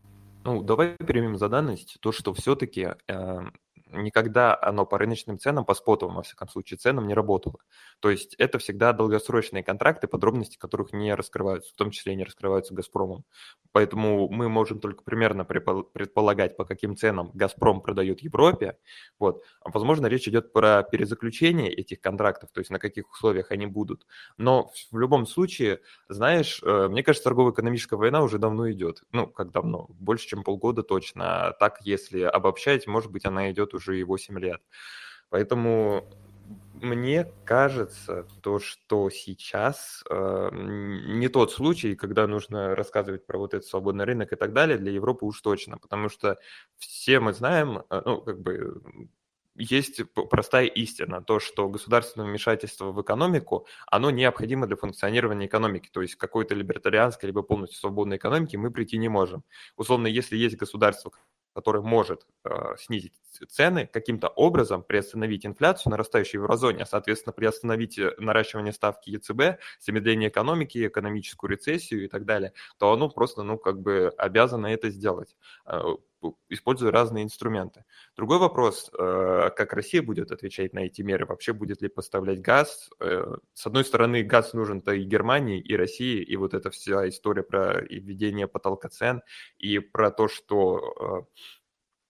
Ну, 0.45 0.63
давай 0.63 0.89
примем 0.91 1.39
за 1.39 1.49
данность 1.49 1.97
то, 2.01 2.13
что 2.13 2.35
все-таки 2.35 2.89
э, 3.09 3.41
никогда 4.03 4.59
оно 4.61 4.87
по 4.87 4.99
рыночным 4.99 5.39
ценам, 5.39 5.65
по 5.65 5.75
спотовым, 5.75 6.17
во 6.17 6.23
всяком 6.23 6.49
случае, 6.49 6.79
ценам 6.79 7.07
не 7.07 7.15
работало. 7.15 7.59
То 8.01 8.11
есть 8.11 8.35
это 8.39 8.59
всегда 8.59 8.93
долгосрочные 8.93 9.63
контракты, 9.63 10.07
подробности 10.07 10.59
которых 10.59 10.93
не 10.93 11.15
раскрываются, 11.15 11.73
в 11.73 11.77
том 11.77 11.91
числе 11.91 12.15
не 12.15 12.25
раскрываются 12.25 12.75
«Газпромом». 12.75 13.25
Поэтому 13.73 14.29
мы 14.29 14.49
можем 14.49 14.79
только 14.79 15.03
примерно 15.03 15.45
предполагать, 15.45 16.57
по 16.57 16.65
каким 16.65 16.97
ценам 16.97 17.31
«Газпром» 17.35 17.81
продает 17.81 18.21
Европе. 18.21 18.79
Вот. 19.19 19.43
А, 19.61 19.71
возможно, 19.71 20.07
речь 20.07 20.29
идет 20.29 20.53
про 20.53 20.83
перезаключение 20.83 21.73
этих 21.73 22.01
контрактов, 22.01 22.51
то 22.53 22.61
есть 22.61 22.71
на 22.71 22.79
каких 22.79 23.11
условиях 23.11 23.51
они 23.51 23.67
будут. 23.67 24.07
Но 24.37 24.71
в 24.91 24.99
любом 24.99 25.27
случае, 25.27 25.81
знаешь, 26.09 26.61
э, 26.63 26.89
мне 26.89 27.03
кажется, 27.03 27.25
торгово-экономическая 27.25 27.97
война 27.97 28.23
уже 28.23 28.39
давно 28.39 28.71
идет. 28.71 29.03
Ну, 29.13 29.27
как 29.27 29.51
давно? 29.51 29.87
Больше, 29.89 30.29
чем 30.29 30.45
полгода 30.45 30.83
точно. 30.83 31.49
А 31.49 31.53
так, 31.53 31.79
если 31.83 32.21
обобщать, 32.21 32.87
может 32.87 33.11
быть, 33.11 33.25
она 33.25 33.51
идет 33.51 33.75
уже 33.85 34.01
и 34.01 34.05
8 34.05 34.39
лет. 34.39 34.63
Поэтому 35.31 36.09
мне 36.75 37.33
кажется, 37.45 38.27
то, 38.43 38.59
что 38.59 39.09
сейчас 39.11 40.03
э, 40.11 40.51
не 40.53 41.29
тот 41.29 41.53
случай, 41.53 41.95
когда 41.95 42.27
нужно 42.27 42.75
рассказывать 42.75 43.27
про 43.27 43.39
вот 43.39 43.55
этот 43.55 43.69
свободный 43.69 44.05
рынок 44.05 44.33
и 44.33 44.37
так 44.37 44.53
далее, 44.53 44.77
для 44.77 44.93
Европы 44.93 45.25
уж 45.25 45.41
точно, 45.41 45.79
потому 45.79 46.09
что 46.09 46.39
все 46.77 47.21
мы 47.21 47.33
знаем, 47.33 47.85
э, 47.91 48.03
ну, 48.05 48.21
как 48.21 48.41
бы 48.41 48.83
есть 49.57 50.03
простая 50.13 50.67
истина, 50.67 51.23
то, 51.23 51.39
что 51.39 51.69
государственное 51.69 52.27
вмешательство 52.27 52.91
в 52.91 53.01
экономику, 53.01 53.67
оно 53.87 54.11
необходимо 54.11 54.67
для 54.67 54.77
функционирования 54.77 55.47
экономики, 55.47 55.89
то 55.93 56.03
есть 56.03 56.17
какой-то 56.17 56.55
либертарианской 56.55 57.29
либо 57.29 57.43
полностью 57.43 57.79
свободной 57.79 58.17
экономики 58.17 58.57
мы 58.57 58.71
прийти 58.73 58.99
не 58.99 59.09
можем. 59.09 59.45
Условно, 59.77 60.09
если 60.09 60.37
есть 60.37 60.57
государство, 60.57 61.13
который 61.55 61.83
может 61.83 62.27
э, 62.45 62.75
снизить 62.79 63.13
цены, 63.49 63.89
каким-то 63.93 64.29
образом 64.29 64.83
приостановить 64.83 65.47
инфляцию, 65.47 65.91
нарастающую 65.93 66.41
в 66.41 66.45
еврозоне, 66.45 66.83
а, 66.83 66.87
соответственно, 66.87 67.33
приостановить 67.33 67.99
э, 67.99 68.13
наращивание 68.19 68.73
ставки 68.73 69.11
ЕЦБ, 69.11 69.61
замедление 69.81 70.29
экономики, 70.29 70.87
экономическую 70.87 71.51
рецессию 71.51 72.05
и 72.05 72.09
так 72.09 72.25
далее, 72.25 72.53
то 72.79 72.93
оно 72.93 73.09
просто, 73.09 73.43
ну, 73.43 73.59
как 73.59 73.81
бы 73.81 74.13
обязано 74.19 74.67
это 74.67 74.91
сделать. 74.91 75.37
Э, 75.67 75.81
используя 76.49 76.91
разные 76.91 77.25
инструменты. 77.25 77.85
Другой 78.17 78.39
вопрос, 78.39 78.91
э, 78.99 79.51
как 79.57 79.73
Россия 79.73 80.03
будет 80.03 80.31
отвечать 80.31 80.73
на 80.73 80.81
эти 80.81 81.03
меры, 81.03 81.27
вообще 81.27 81.53
будет 81.53 81.83
ли 81.83 81.89
поставлять 81.89 82.41
газ. 82.41 82.91
С 82.99 83.67
одной 83.67 83.85
стороны, 83.85 84.23
газ 84.23 84.53
нужен-то 84.53 84.93
и 84.93 85.05
Германии, 85.05 85.61
и 85.61 85.77
России, 85.77 86.23
и 86.23 86.37
вот 86.37 86.55
эта 86.55 86.71
вся 86.71 87.09
история 87.09 87.43
про 87.43 87.81
введение 87.83 88.49
потолка 88.49 88.89
цен, 88.89 89.23
и 89.59 89.79
про 89.79 90.11
то, 90.11 90.29
что 90.29 91.27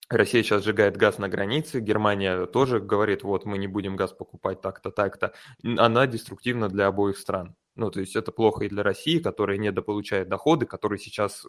Россия 0.09 0.43
сейчас 0.43 0.65
сжигает 0.65 0.97
газ 0.97 1.19
на 1.19 1.29
границе, 1.29 1.81
Германия 1.81 2.47
тоже 2.47 2.81
говорит, 2.81 3.23
вот 3.23 3.47
мы 3.47 3.59
не 3.59 3.67
будем 3.67 3.97
газ 3.97 4.13
покупать 4.13 4.61
так-то, 4.61 4.91
так-то. 4.91 5.33
Она 5.63 6.07
деструктивна 6.07 6.69
для 6.69 6.89
обоих 6.89 7.17
стран. 7.17 7.57
Ну, 7.75 7.91
то 7.91 8.01
есть 8.01 8.15
это 8.15 8.31
плохо 8.31 8.65
и 8.65 8.69
для 8.69 8.83
России, 8.83 9.19
которая 9.19 9.57
недополучает 9.57 10.29
доходы, 10.29 10.67
которые 10.67 10.99
сейчас 10.99 11.47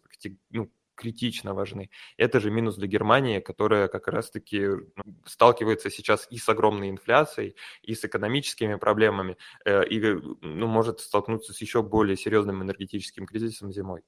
ну, 0.49 0.71
критично 0.95 1.53
важны. 1.53 1.89
Это 2.17 2.39
же 2.39 2.51
минус 2.51 2.75
для 2.75 2.87
Германии, 2.87 3.39
которая 3.39 3.87
как 3.87 4.07
раз-таки 4.07 4.67
ну, 4.67 5.21
сталкивается 5.25 5.89
сейчас 5.89 6.27
и 6.29 6.37
с 6.37 6.49
огромной 6.49 6.89
инфляцией, 6.89 7.55
и 7.81 7.93
с 7.93 8.03
экономическими 8.03 8.75
проблемами, 8.75 9.37
э, 9.65 9.85
и 9.87 9.99
ну, 9.99 10.67
может 10.67 10.99
столкнуться 10.99 11.53
с 11.53 11.61
еще 11.61 11.83
более 11.83 12.17
серьезным 12.17 12.63
энергетическим 12.63 13.25
кризисом 13.25 13.71
зимой. 13.71 14.01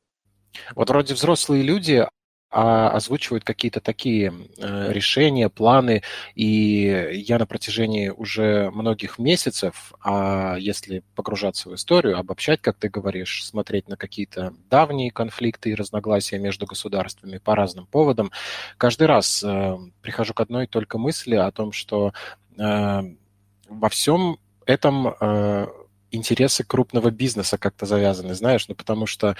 Вот 0.75 0.89
вроде 0.89 1.13
взрослые 1.13 1.63
люди, 1.63 2.07
а 2.49 2.89
озвучивают 2.91 3.43
какие-то 3.43 3.81
такие 3.81 4.33
э, 4.57 4.91
решения, 4.93 5.49
планы, 5.49 6.01
и 6.33 7.11
я 7.13 7.39
на 7.39 7.45
протяжении 7.45 8.07
уже 8.07 8.71
многих 8.71 9.19
месяцев, 9.19 9.93
а 10.01 10.55
если 10.57 11.03
погружаться 11.15 11.69
в 11.69 11.75
историю, 11.75 12.17
обобщать, 12.17 12.61
как 12.61 12.77
ты 12.77 12.87
говоришь, 12.87 13.45
смотреть 13.45 13.89
на 13.89 13.97
какие-то 13.97 14.53
давние 14.69 15.11
конфликты 15.11 15.71
и 15.71 15.75
разногласия 15.75 16.39
между 16.39 16.65
государствами 16.65 17.37
по 17.37 17.53
разным 17.53 17.85
поводам, 17.85 18.31
каждый 18.77 19.07
раз 19.07 19.43
э, 19.43 19.77
прихожу 20.01 20.33
к 20.33 20.39
одной 20.39 20.67
только 20.67 20.97
мысли 20.97 21.35
о 21.35 21.51
том, 21.51 21.73
что 21.73 22.13
э, 22.57 23.01
во 23.67 23.89
всем 23.89 24.39
этом 24.65 25.13
интересы 26.11 26.63
крупного 26.63 27.09
бизнеса 27.11 27.57
как-то 27.57 27.85
завязаны, 27.85 28.33
знаешь, 28.33 28.67
ну 28.67 28.75
потому 28.75 29.05
что 29.05 29.35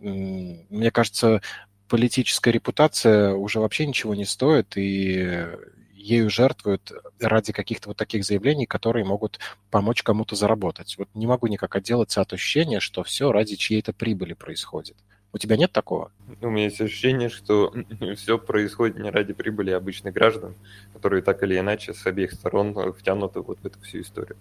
мне 0.00 0.90
кажется, 0.90 1.42
политическая 1.90 2.52
репутация 2.52 3.34
уже 3.34 3.60
вообще 3.60 3.84
ничего 3.84 4.14
не 4.14 4.24
стоит, 4.24 4.76
и 4.76 5.46
ею 5.92 6.30
жертвуют 6.30 6.92
ради 7.20 7.52
каких-то 7.52 7.90
вот 7.90 7.98
таких 7.98 8.24
заявлений, 8.24 8.64
которые 8.64 9.04
могут 9.04 9.38
помочь 9.70 10.02
кому-то 10.02 10.36
заработать. 10.36 10.96
Вот 10.96 11.08
не 11.14 11.26
могу 11.26 11.48
никак 11.48 11.76
отделаться 11.76 12.22
от 12.22 12.32
ощущения, 12.32 12.80
что 12.80 13.02
все 13.02 13.32
ради 13.32 13.56
чьей-то 13.56 13.92
прибыли 13.92 14.32
происходит. 14.32 14.96
У 15.32 15.38
тебя 15.38 15.56
нет 15.56 15.72
такого? 15.72 16.10
У 16.40 16.48
меня 16.48 16.64
есть 16.64 16.80
ощущение, 16.80 17.28
что 17.28 17.74
все 18.16 18.38
происходит 18.38 18.98
не 18.98 19.10
ради 19.10 19.32
прибыли 19.32 19.72
обычных 19.72 20.14
граждан, 20.14 20.54
которые 20.94 21.22
так 21.22 21.42
или 21.42 21.58
иначе 21.58 21.92
с 21.92 22.06
обеих 22.06 22.32
сторон 22.32 22.74
втянуты 22.92 23.40
вот 23.40 23.58
в 23.60 23.66
эту 23.66 23.80
всю 23.80 24.00
историю. 24.00 24.36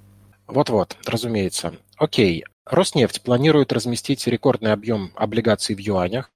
Вот-вот, 0.48 0.98
разумеется. 1.06 1.74
Окей. 1.98 2.46
Роснефть 2.66 3.24
планирует 3.24 3.74
разместить 3.74 4.26
рекордный 4.28 4.72
объем 4.72 5.12
облигаций 5.16 5.76
в 5.76 5.80
юанях. 5.80 6.32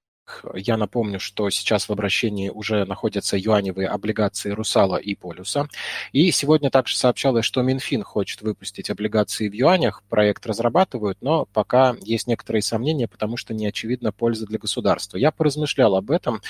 Я 0.54 0.76
напомню, 0.76 1.20
что 1.20 1.50
сейчас 1.50 1.88
в 1.88 1.92
обращении 1.92 2.48
уже 2.48 2.84
находятся 2.84 3.36
юаневые 3.36 3.88
облигации 3.88 4.50
Русала 4.50 4.96
и 4.96 5.14
Полюса. 5.14 5.68
И 6.12 6.30
сегодня 6.30 6.70
также 6.70 6.96
сообщалось, 6.96 7.44
что 7.44 7.62
Минфин 7.62 8.02
хочет 8.02 8.42
выпустить 8.42 8.90
облигации 8.90 9.48
в 9.48 9.52
юанях. 9.52 10.02
Проект 10.08 10.46
разрабатывают, 10.46 11.18
но 11.20 11.46
пока 11.52 11.96
есть 12.00 12.26
некоторые 12.26 12.62
сомнения, 12.62 13.06
потому 13.06 13.36
что 13.36 13.52
не 13.54 13.66
очевидна 13.66 14.12
польза 14.12 14.46
для 14.46 14.58
государства. 14.58 15.18
Я 15.18 15.30
поразмышлял 15.30 15.94
об 15.94 16.10
этом, 16.10 16.40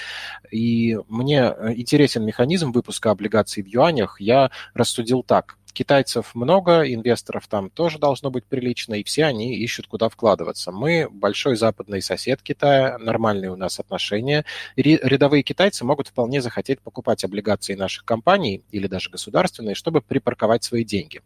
и 0.51 0.99
мне 1.09 1.55
интересен 1.77 2.25
механизм 2.25 2.73
выпуска 2.73 3.11
облигаций 3.11 3.63
в 3.63 3.67
юанях. 3.67 4.21
Я 4.21 4.51
рассудил 4.75 5.23
так. 5.23 5.57
Китайцев 5.75 6.35
много, 6.35 6.83
инвесторов 6.83 7.49
там 7.49 7.69
тоже 7.69 7.99
должно 7.99 8.31
быть 8.31 8.45
прилично, 8.45 8.95
и 8.95 9.03
все 9.03 9.25
они 9.25 9.57
ищут, 9.57 9.89
куда 9.89 10.09
вкладываться. 10.09 10.71
Мы 10.71 11.09
большой 11.11 11.57
западный 11.57 12.01
сосед 12.01 12.41
Китая, 12.43 12.97
нормальные 12.99 13.51
у 13.51 13.57
нас 13.57 13.81
отношения. 13.81 14.45
Рядовые 14.77 15.43
китайцы 15.43 15.85
могут 15.85 16.09
вполне 16.09 16.41
захотеть 16.41 16.81
покупать 16.81 17.25
облигации 17.25 17.75
наших 17.75 18.05
компаний 18.05 18.63
или 18.71 18.87
даже 18.87 19.11
государственные, 19.11 19.75
чтобы 19.75 20.01
припарковать 20.01 20.63
свои 20.63 20.85
деньги. 20.85 21.21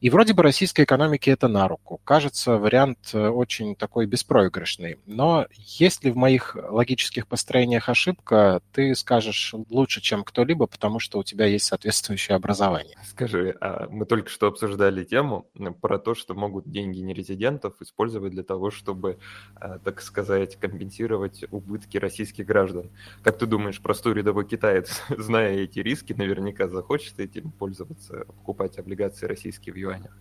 И 0.00 0.10
вроде 0.10 0.32
бы 0.32 0.42
российской 0.42 0.84
экономике 0.84 1.32
это 1.32 1.48
на 1.48 1.66
руку. 1.68 2.00
Кажется, 2.04 2.58
вариант 2.58 2.98
э, 3.12 3.28
очень 3.28 3.74
такой 3.76 4.06
беспроигрышный. 4.06 4.98
Но 5.06 5.46
есть 5.56 6.04
ли 6.04 6.10
в 6.10 6.16
моих 6.16 6.56
логических 6.56 7.26
построениях 7.26 7.88
ошибка, 7.88 8.62
ты 8.72 8.94
скажешь 8.94 9.54
лучше, 9.70 10.00
чем 10.00 10.24
кто-либо, 10.24 10.66
потому 10.66 10.98
что 10.98 11.18
у 11.18 11.24
тебя 11.24 11.46
есть 11.46 11.66
соответствующее 11.66 12.36
образование. 12.36 12.96
Скажи, 13.08 13.56
а 13.60 13.71
мы 13.90 14.06
только 14.06 14.28
что 14.28 14.46
обсуждали 14.46 15.04
тему 15.04 15.48
про 15.80 15.98
то, 15.98 16.14
что 16.14 16.34
могут 16.34 16.68
деньги 16.70 17.00
нерезидентов 17.00 17.74
использовать 17.80 18.32
для 18.32 18.42
того, 18.42 18.70
чтобы, 18.70 19.18
э, 19.60 19.78
так 19.84 20.00
сказать, 20.00 20.56
компенсировать 20.56 21.44
убытки 21.50 21.98
российских 21.98 22.46
граждан. 22.46 22.90
Как 23.22 23.38
ты 23.38 23.46
думаешь, 23.46 23.80
простой 23.80 24.14
рядовой 24.14 24.46
китаец, 24.46 25.02
зная 25.16 25.56
эти 25.56 25.80
риски, 25.80 26.12
наверняка 26.12 26.68
захочет 26.68 27.20
этим 27.20 27.50
пользоваться, 27.50 28.24
покупать 28.26 28.78
облигации 28.78 29.26
российские 29.26 29.74
в 29.74 29.76
юанях? 29.76 30.16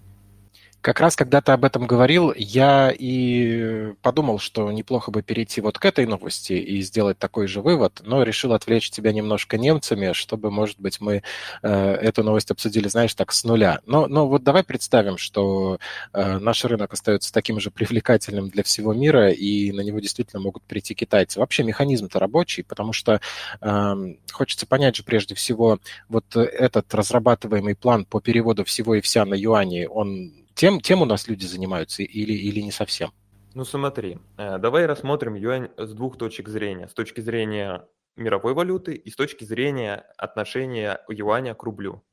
Как 0.82 1.00
раз, 1.00 1.16
когда 1.16 1.42
ты 1.42 1.52
об 1.52 1.64
этом 1.64 1.86
говорил, 1.86 2.34
я 2.36 2.92
и 2.98 3.94
подумал, 4.02 4.40
что 4.40 4.72
неплохо 4.72 5.12
бы 5.12 5.22
перейти 5.22 5.62
вот 5.62 5.78
к 5.78 5.86
этой 5.86 6.08
новости 6.08 6.54
и 6.54 6.82
сделать 6.82 7.20
такой 7.20 7.46
же 7.46 7.62
вывод, 7.62 8.02
но 8.04 8.24
решил 8.24 8.52
отвлечь 8.54 8.90
тебя 8.90 9.12
немножко 9.12 9.60
немцами, 9.60 10.14
чтобы, 10.14 10.50
может 10.50 10.80
быть, 10.80 11.00
мы 11.00 11.22
э, 11.62 11.70
эту 11.70 12.24
новость 12.24 12.50
обсудили, 12.50 12.88
знаешь, 12.88 13.14
так 13.14 13.32
с 13.32 13.44
нуля. 13.44 13.82
Но, 13.86 14.08
но 14.08 14.28
вот 14.28 14.44
давай 14.44 14.64
представим, 14.64 15.20
что 15.20 15.78
э, 16.14 16.40
наш 16.40 16.66
рынок 16.66 16.94
остается 16.94 17.32
таким 17.32 17.60
же 17.60 17.70
привлекательным 17.70 18.50
для 18.50 18.64
всего 18.64 18.92
мира, 18.92 19.30
и 19.30 19.72
на 19.72 19.82
него 19.82 20.00
действительно 20.00 20.42
могут 20.42 20.64
прийти 20.64 20.96
китайцы. 20.96 21.40
Вообще 21.40 21.64
механизм-то 21.64 22.18
рабочий, 22.18 22.64
потому 22.64 22.92
что 22.92 23.22
э, 23.62 23.96
хочется 24.32 24.66
понять 24.66 24.96
же 24.96 25.04
прежде 25.04 25.36
всего, 25.36 25.78
вот 26.10 26.36
этот 26.36 26.92
разрабатываемый 26.96 27.76
план 27.76 28.04
по 28.04 28.20
переводу 28.20 28.66
всего 28.66 28.96
и 28.96 29.02
вся 29.02 29.26
на 29.26 29.36
юани, 29.36 29.86
он 29.86 30.41
тем, 30.56 30.80
тем 30.82 31.02
у 31.02 31.06
нас 31.06 31.28
люди 31.28 31.46
занимаются 31.46 32.04
или, 32.04 32.34
или 32.34 32.62
не 32.62 32.72
совсем? 32.72 33.12
Ну 33.54 33.66
смотри, 33.66 34.18
э, 34.38 34.58
давай 34.60 34.86
рассмотрим 34.86 35.36
юань 35.36 35.70
с 35.78 35.94
двух 35.94 36.18
точек 36.18 36.48
зрения. 36.48 36.88
С 36.88 36.94
точки 36.94 37.20
зрения 37.22 37.88
мировой 38.16 38.54
валюты 38.54 38.94
и 38.94 39.10
с 39.10 39.16
точки 39.16 39.44
зрения 39.44 40.06
отношения 40.18 41.04
юаня 41.10 41.54
к 41.54 41.64
рублю. 41.64 42.04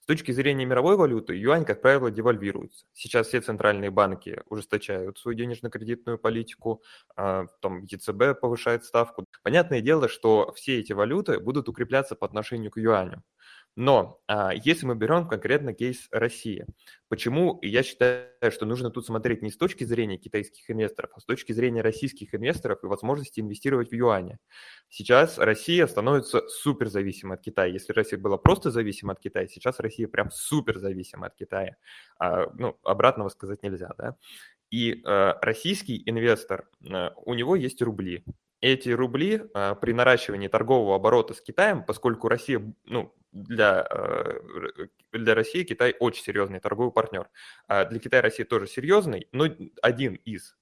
С 0.00 0.06
точки 0.06 0.32
зрения 0.32 0.64
мировой 0.64 0.96
валюты, 0.96 1.34
юань, 1.36 1.64
как 1.64 1.82
правило, 1.82 2.10
девальвируется. 2.10 2.86
Сейчас 2.94 3.28
все 3.28 3.40
центральные 3.40 3.90
банки 3.90 4.42
ужесточают 4.46 5.18
свою 5.18 5.36
денежно-кредитную 5.36 6.18
политику, 6.18 6.82
а, 7.16 7.46
там 7.60 7.84
ЕЦБ 7.84 8.40
повышает 8.40 8.84
ставку. 8.84 9.26
Понятное 9.42 9.82
дело, 9.82 10.08
что 10.08 10.52
все 10.54 10.80
эти 10.80 10.92
валюты 10.94 11.38
будут 11.38 11.68
укрепляться 11.68 12.16
по 12.16 12.26
отношению 12.26 12.70
к 12.70 12.78
юаню. 12.78 13.22
Но 13.80 14.20
а, 14.26 14.52
если 14.52 14.84
мы 14.84 14.94
берем 14.94 15.26
конкретно 15.26 15.72
кейс 15.72 16.06
России, 16.10 16.66
почему 17.08 17.58
я 17.62 17.82
считаю, 17.82 18.28
что 18.50 18.66
нужно 18.66 18.90
тут 18.90 19.06
смотреть 19.06 19.40
не 19.40 19.50
с 19.50 19.56
точки 19.56 19.84
зрения 19.84 20.18
китайских 20.18 20.70
инвесторов, 20.70 21.12
а 21.14 21.20
с 21.20 21.24
точки 21.24 21.52
зрения 21.52 21.80
российских 21.80 22.34
инвесторов 22.34 22.84
и 22.84 22.86
возможности 22.86 23.40
инвестировать 23.40 23.90
в 23.90 23.94
юане. 23.94 24.38
Сейчас 24.90 25.38
Россия 25.38 25.86
становится 25.86 26.46
супер 26.48 26.90
зависимой 26.90 27.36
от 27.36 27.40
Китая. 27.40 27.72
Если 27.72 27.94
Россия 27.94 28.18
была 28.18 28.36
просто 28.36 28.70
зависима 28.70 29.14
от 29.14 29.20
Китая, 29.20 29.48
сейчас 29.48 29.80
Россия 29.80 30.08
прям 30.08 30.30
супер 30.30 30.78
зависима 30.78 31.28
от 31.28 31.36
Китая. 31.36 31.76
А, 32.18 32.50
ну, 32.58 32.78
обратного 32.82 33.30
сказать 33.30 33.62
нельзя, 33.62 33.94
да. 33.96 34.14
И 34.70 35.02
э, 35.02 35.32
российский 35.40 36.02
инвестор, 36.04 36.68
э, 36.86 37.12
у 37.24 37.32
него 37.32 37.56
есть 37.56 37.80
рубли 37.80 38.24
эти 38.62 38.90
рубли 38.90 39.38
при 39.80 39.94
наращивании 39.94 40.48
торгового 40.48 40.94
оборота 40.94 41.32
с 41.32 41.40
Китаем, 41.40 41.82
поскольку 41.82 42.28
Россия, 42.28 42.60
ну, 42.84 43.14
для, 43.32 43.86
э, 43.90 44.86
для 45.12 45.34
России 45.34 45.64
Китай 45.64 45.94
очень 45.98 46.24
серьезный 46.24 46.60
торговый 46.60 46.92
партнер. 46.92 47.28
А 47.68 47.84
для 47.84 47.98
Китая 47.98 48.22
Россия 48.22 48.46
тоже 48.46 48.66
серьезный, 48.66 49.28
но 49.32 49.46
один 49.82 50.14
из. 50.14 50.56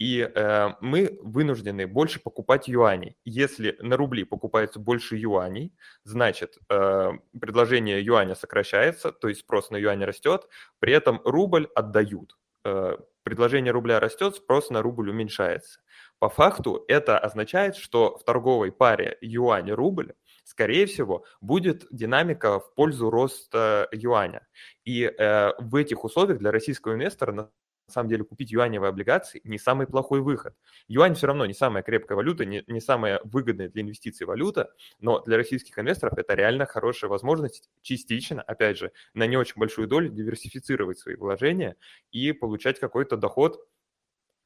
И 0.00 0.20
э, 0.22 0.68
мы 0.80 1.18
вынуждены 1.20 1.86
больше 1.86 2.20
покупать 2.20 2.68
юаней. 2.68 3.18
Если 3.26 3.76
на 3.80 3.98
рубли 3.98 4.24
покупается 4.24 4.80
больше 4.80 5.16
юаней, 5.16 5.74
значит 6.04 6.56
э, 6.70 7.10
предложение 7.38 8.02
юаня 8.02 8.34
сокращается, 8.34 9.12
то 9.12 9.28
есть 9.28 9.40
спрос 9.40 9.70
на 9.70 9.76
юань 9.76 10.02
растет, 10.02 10.48
при 10.78 10.94
этом 10.94 11.20
рубль 11.22 11.68
отдают. 11.74 12.38
Э, 12.64 12.96
предложение 13.24 13.72
рубля 13.72 14.00
растет, 14.00 14.36
спрос 14.36 14.70
на 14.70 14.80
рубль 14.80 15.10
уменьшается. 15.10 15.80
По 16.18 16.30
факту 16.30 16.82
это 16.88 17.18
означает, 17.18 17.76
что 17.76 18.16
в 18.16 18.24
торговой 18.24 18.72
паре 18.72 19.18
юань-рубль 19.20 20.14
скорее 20.44 20.86
всего, 20.86 21.24
будет 21.40 21.86
динамика 21.90 22.60
в 22.60 22.74
пользу 22.74 23.10
роста 23.10 23.88
юаня. 23.92 24.46
И 24.84 25.04
э, 25.04 25.52
в 25.58 25.76
этих 25.76 26.04
условиях 26.04 26.38
для 26.38 26.50
российского 26.50 26.94
инвестора 26.94 27.32
на 27.32 27.50
самом 27.92 28.08
деле 28.08 28.24
купить 28.24 28.52
юаневые 28.52 28.88
облигации 28.88 29.40
не 29.44 29.58
самый 29.58 29.86
плохой 29.86 30.20
выход. 30.20 30.54
Юань 30.88 31.14
все 31.14 31.26
равно 31.26 31.44
не 31.46 31.54
самая 31.54 31.82
крепкая 31.82 32.16
валюта, 32.16 32.44
не, 32.44 32.62
не 32.66 32.80
самая 32.80 33.20
выгодная 33.24 33.68
для 33.68 33.82
инвестиций 33.82 34.26
валюта, 34.26 34.72
но 35.00 35.20
для 35.20 35.36
российских 35.36 35.78
инвесторов 35.78 36.16
это 36.16 36.34
реально 36.34 36.66
хорошая 36.66 37.10
возможность 37.10 37.68
частично, 37.82 38.42
опять 38.42 38.78
же, 38.78 38.92
на 39.14 39.26
не 39.26 39.36
очень 39.36 39.54
большую 39.56 39.88
долю 39.88 40.08
диверсифицировать 40.08 40.98
свои 40.98 41.16
вложения 41.16 41.76
и 42.12 42.32
получать 42.32 42.78
какой-то 42.78 43.16
доход 43.16 43.66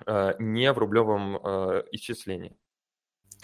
э, 0.06 0.34
не 0.38 0.72
в 0.72 0.78
рублевом 0.78 1.36
э, 1.36 1.84
исчислении. 1.92 2.56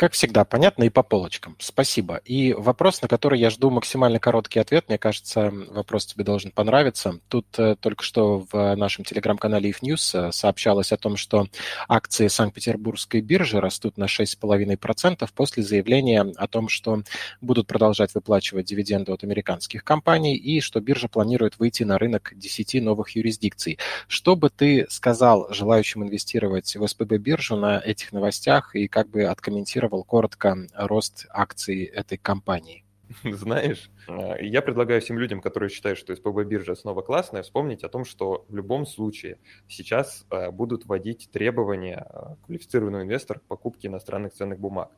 Как 0.01 0.15
всегда, 0.15 0.47
понятно 0.47 0.85
и 0.85 0.89
по 0.89 1.03
полочкам. 1.03 1.57
Спасибо. 1.59 2.23
И 2.25 2.55
вопрос, 2.55 3.03
на 3.03 3.09
который 3.09 3.39
я 3.39 3.51
жду 3.51 3.69
максимально 3.69 4.19
короткий 4.19 4.59
ответ, 4.59 4.89
мне 4.89 4.97
кажется, 4.97 5.53
вопрос 5.53 6.07
тебе 6.07 6.25
должен 6.25 6.53
понравиться. 6.53 7.21
Тут 7.29 7.47
э, 7.59 7.77
только 7.79 8.03
что 8.03 8.47
в 8.51 8.77
нашем 8.77 9.05
телеграм-канале 9.05 9.69
If 9.69 9.83
News 9.83 10.29
э, 10.29 10.33
сообщалось 10.33 10.93
о 10.93 10.97
том, 10.97 11.19
что 11.19 11.49
акции 11.87 12.29
Санкт-Петербургской 12.29 13.21
биржи 13.21 13.61
растут 13.61 13.99
на 13.99 14.05
6,5% 14.05 15.29
после 15.35 15.63
заявления 15.63 16.23
о 16.35 16.49
том, 16.49 16.71
что 16.71 17.03
будут 17.43 17.67
продолжать 17.67 18.15
выплачивать 18.15 18.65
дивиденды 18.65 19.13
от 19.13 19.23
американских 19.23 19.85
компаний 19.85 20.35
и 20.35 20.63
что 20.63 20.81
биржа 20.81 21.09
планирует 21.09 21.59
выйти 21.59 21.83
на 21.83 21.99
рынок 21.99 22.33
10 22.35 22.83
новых 22.83 23.11
юрисдикций. 23.17 23.79
Что 24.09 24.35
бы 24.35 24.49
ты 24.49 24.87
сказал 24.89 25.53
желающим 25.53 26.05
инвестировать 26.05 26.75
в 26.75 26.89
СПБ 26.89 27.19
биржу 27.19 27.57
на 27.57 27.79
этих 27.79 28.13
новостях 28.13 28.75
и 28.75 28.89
как 28.89 29.11
бы 29.11 29.25
откомментировал 29.25 29.90
прокомментировал 29.91 30.05
коротко 30.05 30.57
рост 30.75 31.27
акций 31.31 31.85
этой 31.85 32.19
компании. 32.19 32.85
Знаешь, 33.25 33.91
а, 34.07 34.37
я 34.41 34.63
предлагаю 34.63 35.01
всем 35.01 35.19
людям, 35.19 35.41
которые 35.41 35.69
считают, 35.69 35.99
что 35.99 36.15
СПБ 36.15 36.45
биржа 36.45 36.77
снова 36.77 37.03
классная, 37.03 37.43
вспомнить 37.43 37.83
о 37.83 37.89
том, 37.89 38.05
что 38.05 38.45
в 38.49 38.55
любом 38.55 38.87
случае 38.87 39.39
сейчас 39.67 40.27
а, 40.31 40.53
будут 40.53 40.87
вводить 40.87 41.29
требования 41.33 42.07
а, 42.09 42.37
квалифицированного 42.47 43.03
инвестора 43.03 43.41
к 43.41 43.49
покупке 43.49 43.89
иностранных 43.89 44.33
ценных 44.33 44.61
бумаг. 44.61 44.91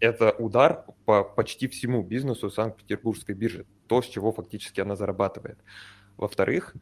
Это 0.00 0.32
удар 0.38 0.86
по 1.04 1.24
почти 1.24 1.68
всему 1.68 2.02
бизнесу 2.02 2.50
Санкт-Петербургской 2.50 3.34
биржи, 3.34 3.66
то, 3.86 4.00
с 4.00 4.06
чего 4.06 4.32
фактически 4.32 4.80
она 4.80 4.96
зарабатывает. 4.96 5.58
Во-вторых, 6.16 6.74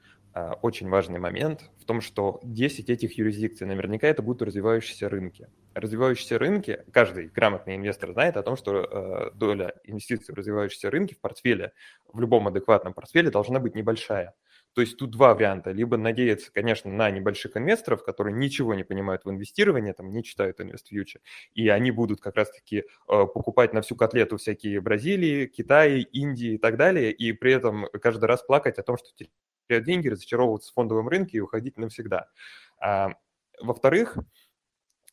очень 0.63 0.89
важный 0.89 1.19
момент 1.19 1.71
в 1.79 1.85
том, 1.85 2.01
что 2.01 2.41
10 2.43 2.91
этих 2.91 3.19
юрисдикций, 3.19 3.67
наверняка 3.67 4.07
это 4.07 4.23
будут 4.23 4.43
развивающиеся 4.43 5.09
рынки 5.09 5.49
развивающиеся 5.77 6.39
рынки, 6.39 6.85
каждый 6.91 7.29
грамотный 7.29 7.77
инвестор 7.77 8.13
знает 8.13 8.37
о 8.39 8.43
том, 8.43 8.57
что 8.57 8.81
э, 8.81 9.31
доля 9.35 9.75
инвестиций 9.85 10.35
в 10.35 10.39
развивающиеся 10.39 10.91
рынки 10.91 11.15
в 11.15 11.21
портфеле, 11.21 11.73
в 12.11 12.19
любом 12.19 12.49
адекватном 12.49 12.95
портфеле 12.95 13.31
должна 13.31 13.61
быть 13.61 13.75
небольшая. 13.75 14.35
То 14.73 14.81
есть 14.81 14.97
тут 14.97 15.11
два 15.11 15.35
варианта. 15.35 15.73
Либо 15.73 15.97
надеяться, 15.99 16.51
конечно, 16.53 16.91
на 16.91 17.11
небольших 17.11 17.57
инвесторов, 17.57 18.05
которые 18.05 18.35
ничего 18.35 18.75
не 18.75 18.85
понимают 18.85 19.25
в 19.25 19.31
инвестировании, 19.31 19.93
там, 19.93 20.11
не 20.11 20.23
читают 20.25 20.61
InvestFuture, 20.61 21.21
и 21.55 21.69
они 21.69 21.91
будут 21.91 22.21
как 22.21 22.37
раз-таки 22.37 22.79
э, 22.79 22.85
покупать 23.07 23.75
на 23.75 23.83
всю 23.83 23.97
котлету 23.97 24.39
всякие 24.39 24.81
Бразилии, 24.81 25.47
Китаи, 25.47 26.01
Индии 26.01 26.55
и 26.55 26.59
так 26.59 26.79
далее, 26.79 27.13
и 27.13 27.33
при 27.33 27.53
этом 27.53 27.87
каждый 28.01 28.25
раз 28.25 28.43
плакать 28.43 28.79
о 28.79 28.83
том, 28.83 28.97
что 28.97 29.09
теряют 29.69 29.87
деньги, 29.87 30.09
разочаровываться 30.09 30.71
в 30.71 30.75
фондовом 30.75 31.09
рынке 31.09 31.39
и 31.39 31.41
уходить 31.41 31.77
навсегда. 31.79 32.29
А, 32.81 33.11
во-вторых, 33.61 34.19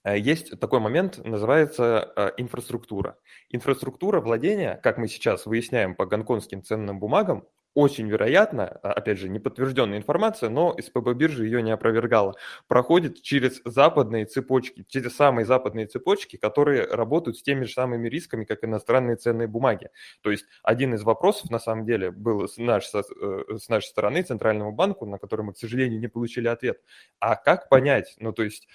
Э, 0.03 0.17
есть 0.17 0.60
такой 0.60 0.79
момент, 0.79 1.24
называется 1.24 2.12
э, 2.15 2.31
инфраструктура. 2.38 3.18
Инфраструктура 3.50 4.22
владения, 4.22 4.79
как 4.83 4.98
мы 4.98 5.07
сейчас 5.07 5.46
выясняем 5.46 5.96
по 5.96 6.05
гонконгским 6.05 6.63
ценным 6.63 7.00
бумагам, 7.00 7.48
очень 7.75 8.07
вероятно, 8.07 8.79
а, 8.83 8.94
опять 8.94 9.18
же, 9.18 9.29
неподтвержденная 9.29 9.98
информация, 9.98 10.50
но 10.50 10.75
СПБ 10.79 11.14
биржа 11.14 11.44
ее 11.44 11.62
не 11.62 11.72
опровергала, 11.72 12.36
проходит 12.68 13.22
через 13.22 13.62
западные 13.66 14.25
цепочки, 14.25 14.86
через 14.88 15.16
самые 15.16 15.46
западные 15.46 15.88
цепочки, 15.88 16.38
которые 16.38 16.86
работают 16.86 17.38
с 17.38 17.44
теми 17.44 17.66
же 17.66 17.74
самыми 17.74 18.07
рисками, 18.07 18.46
как 18.46 18.64
иностранные 18.64 19.16
ценные 19.16 19.48
бумаги. 19.48 19.90
То 20.22 20.31
есть 20.31 20.46
один 20.62 20.94
из 20.94 21.03
вопросов, 21.03 21.50
на 21.50 21.59
самом 21.59 21.86
деле, 21.86 22.12
был 22.12 22.48
с, 22.48 22.57
наш, 22.57 22.86
с 22.86 22.96
э, 22.96 23.57
нашей 23.70 23.88
стороны 23.88 24.22
Центральному 24.22 24.72
банку, 24.72 25.05
на 25.05 25.18
который 25.18 25.42
мы, 25.42 25.53
к 25.53 25.57
сожалению, 25.57 26.00
не 26.00 26.07
получили 26.07 26.48
ответ. 26.48 26.79
А 27.20 27.36
как 27.36 27.70
понять, 27.70 28.16
ну 28.20 28.33
то 28.33 28.44
есть 28.44 28.68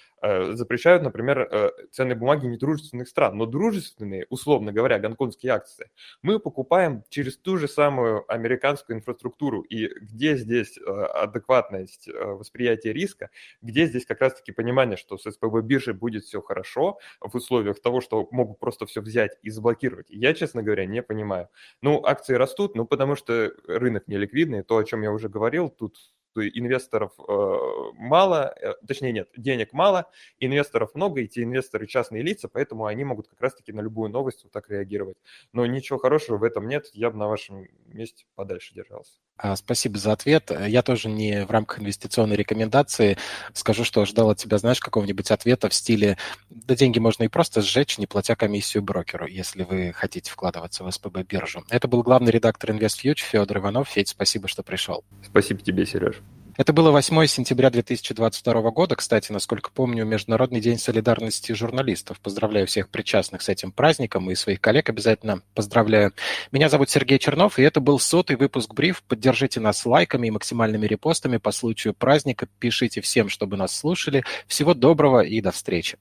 запрещают, 0.53 1.03
например, 1.03 1.39
э, 1.39 1.71
ценные 1.91 2.15
бумаги 2.15 2.45
недружественных 2.47 3.07
стран, 3.07 3.37
но 3.37 3.45
дружественные, 3.45 4.25
условно 4.29 4.71
говоря, 4.71 4.99
гонконгские 4.99 5.53
акции, 5.53 5.89
мы 6.21 6.39
покупаем 6.39 7.03
через 7.09 7.37
ту 7.37 7.57
же 7.57 7.67
самую 7.67 8.29
американскую 8.31 8.97
инфраструктуру, 8.97 9.61
и 9.61 9.87
где 10.01 10.35
здесь 10.35 10.77
э, 10.77 10.81
адекватность 10.81 12.07
э, 12.07 12.11
восприятия 12.11 12.93
риска, 12.93 13.29
где 13.61 13.85
здесь 13.85 14.05
как 14.05 14.21
раз-таки 14.21 14.51
понимание, 14.51 14.97
что 14.97 15.17
с 15.17 15.29
СПБ 15.29 15.61
биржей 15.63 15.93
будет 15.93 16.23
все 16.23 16.41
хорошо 16.41 16.99
в 17.21 17.35
условиях 17.35 17.81
того, 17.81 18.01
что 18.01 18.27
могут 18.31 18.59
просто 18.59 18.85
все 18.85 19.01
взять 19.01 19.37
и 19.41 19.49
заблокировать. 19.49 20.07
Я, 20.09 20.33
честно 20.33 20.63
говоря, 20.63 20.85
не 20.85 21.01
понимаю. 21.01 21.49
Ну, 21.81 22.03
акции 22.03 22.33
растут, 22.33 22.75
ну, 22.75 22.85
потому 22.85 23.15
что 23.15 23.51
рынок 23.67 24.07
неликвидный, 24.07 24.63
то, 24.63 24.77
о 24.77 24.83
чем 24.83 25.01
я 25.01 25.11
уже 25.11 25.29
говорил, 25.29 25.69
тут 25.69 25.95
инвесторов 26.37 27.13
э, 27.19 27.91
мало, 27.95 28.53
э, 28.61 28.73
точнее 28.87 29.11
нет, 29.11 29.29
денег 29.35 29.73
мало, 29.73 30.09
инвесторов 30.39 30.95
много, 30.95 31.21
эти 31.21 31.43
инвесторы 31.43 31.87
частные 31.87 32.23
лица, 32.23 32.47
поэтому 32.47 32.85
они 32.85 33.03
могут 33.03 33.27
как 33.27 33.41
раз-таки 33.41 33.71
на 33.71 33.81
любую 33.81 34.09
новость 34.09 34.43
вот 34.43 34.51
так 34.51 34.69
реагировать. 34.69 35.17
Но 35.53 35.65
ничего 35.65 35.99
хорошего 35.99 36.37
в 36.37 36.43
этом 36.43 36.67
нет, 36.67 36.87
я 36.93 37.09
бы 37.09 37.17
на 37.17 37.27
вашем 37.27 37.67
месте 37.85 38.25
подальше 38.35 38.73
держался. 38.73 39.19
А, 39.41 39.55
спасибо 39.55 39.97
за 39.97 40.11
ответ. 40.11 40.51
Я 40.67 40.81
тоже 40.81 41.07
не 41.07 41.45
в 41.45 41.51
рамках 41.51 41.79
инвестиционной 41.79 42.35
рекомендации 42.35 43.17
скажу, 43.53 43.85
что 43.85 44.03
ждал 44.03 44.31
от 44.31 44.37
тебя, 44.37 44.57
знаешь, 44.57 44.81
какого-нибудь 44.81 45.31
ответа 45.31 45.69
в 45.69 45.73
стиле 45.73 46.17
«да 46.49 46.75
деньги 46.75 46.99
можно 46.99 47.23
и 47.23 47.29
просто 47.29 47.61
сжечь, 47.61 47.97
не 47.97 48.05
платя 48.05 48.35
комиссию 48.35 48.83
брокеру, 48.83 49.27
если 49.27 49.63
вы 49.63 49.93
хотите 49.93 50.29
вкладываться 50.29 50.83
в 50.83 50.91
СПБ 50.91 51.23
биржу». 51.23 51.63
Это 51.69 51.87
был 51.87 52.03
главный 52.03 52.31
редактор 52.33 52.71
InvestFuture 52.71 53.19
Федор 53.19 53.59
Иванов. 53.59 53.87
Федь, 53.87 54.09
спасибо, 54.09 54.49
что 54.49 54.61
пришел. 54.61 55.05
Спасибо 55.23 55.61
тебе, 55.61 55.85
Сереж. 55.85 56.21
Это 56.59 56.73
было 56.73 56.91
8 56.91 57.25
сентября 57.27 57.69
2022 57.69 58.71
года. 58.71 58.97
Кстати, 58.97 59.31
насколько 59.31 59.71
помню, 59.71 60.03
Международный 60.03 60.59
день 60.59 60.77
солидарности 60.77 61.53
журналистов. 61.53 62.19
Поздравляю 62.19 62.67
всех 62.67 62.89
причастных 62.89 63.43
с 63.43 63.47
этим 63.47 63.71
праздником 63.71 64.29
и 64.29 64.35
своих 64.35 64.59
коллег 64.59 64.89
обязательно 64.89 65.41
поздравляю. 65.55 66.11
Меня 66.51 66.67
зовут 66.67 66.89
Сергей 66.89 67.17
Чернов, 67.17 67.59
и 67.59 67.61
это 67.61 67.79
был 67.79 67.97
сотый 67.97 68.35
выпуск 68.35 68.73
Бриф. 68.73 69.03
Поддержите 69.03 69.61
нас 69.61 69.85
лайками 69.85 70.27
и 70.27 70.31
максимальными 70.31 70.85
репостами 70.85 71.37
по 71.37 71.51
случаю 71.51 71.93
праздника. 71.93 72.49
Пишите 72.59 72.99
всем, 72.99 73.29
чтобы 73.29 73.55
нас 73.55 73.73
слушали. 73.73 74.25
Всего 74.45 74.73
доброго 74.73 75.21
и 75.21 75.39
до 75.39 75.51
встречи. 75.51 75.97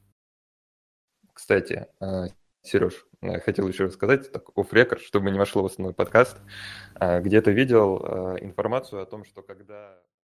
Кстати, 1.32 1.86
э, 2.00 2.30
Сереж, 2.62 3.06
э, 3.20 3.38
хотел 3.38 3.68
еще 3.68 3.84
рассказать, 3.84 4.32
так, 4.32 4.58
оф 4.58 4.72
рекорд 4.72 5.02
чтобы 5.02 5.30
не 5.30 5.38
вошло 5.38 5.62
в 5.62 5.66
основной 5.66 5.94
подкаст. 5.94 6.36
Э, 6.98 7.20
где-то 7.20 7.52
видел 7.52 7.98
информацию 8.40 9.00
о 9.00 9.06
том, 9.06 9.24
что 9.24 9.42
когда... 9.42 9.94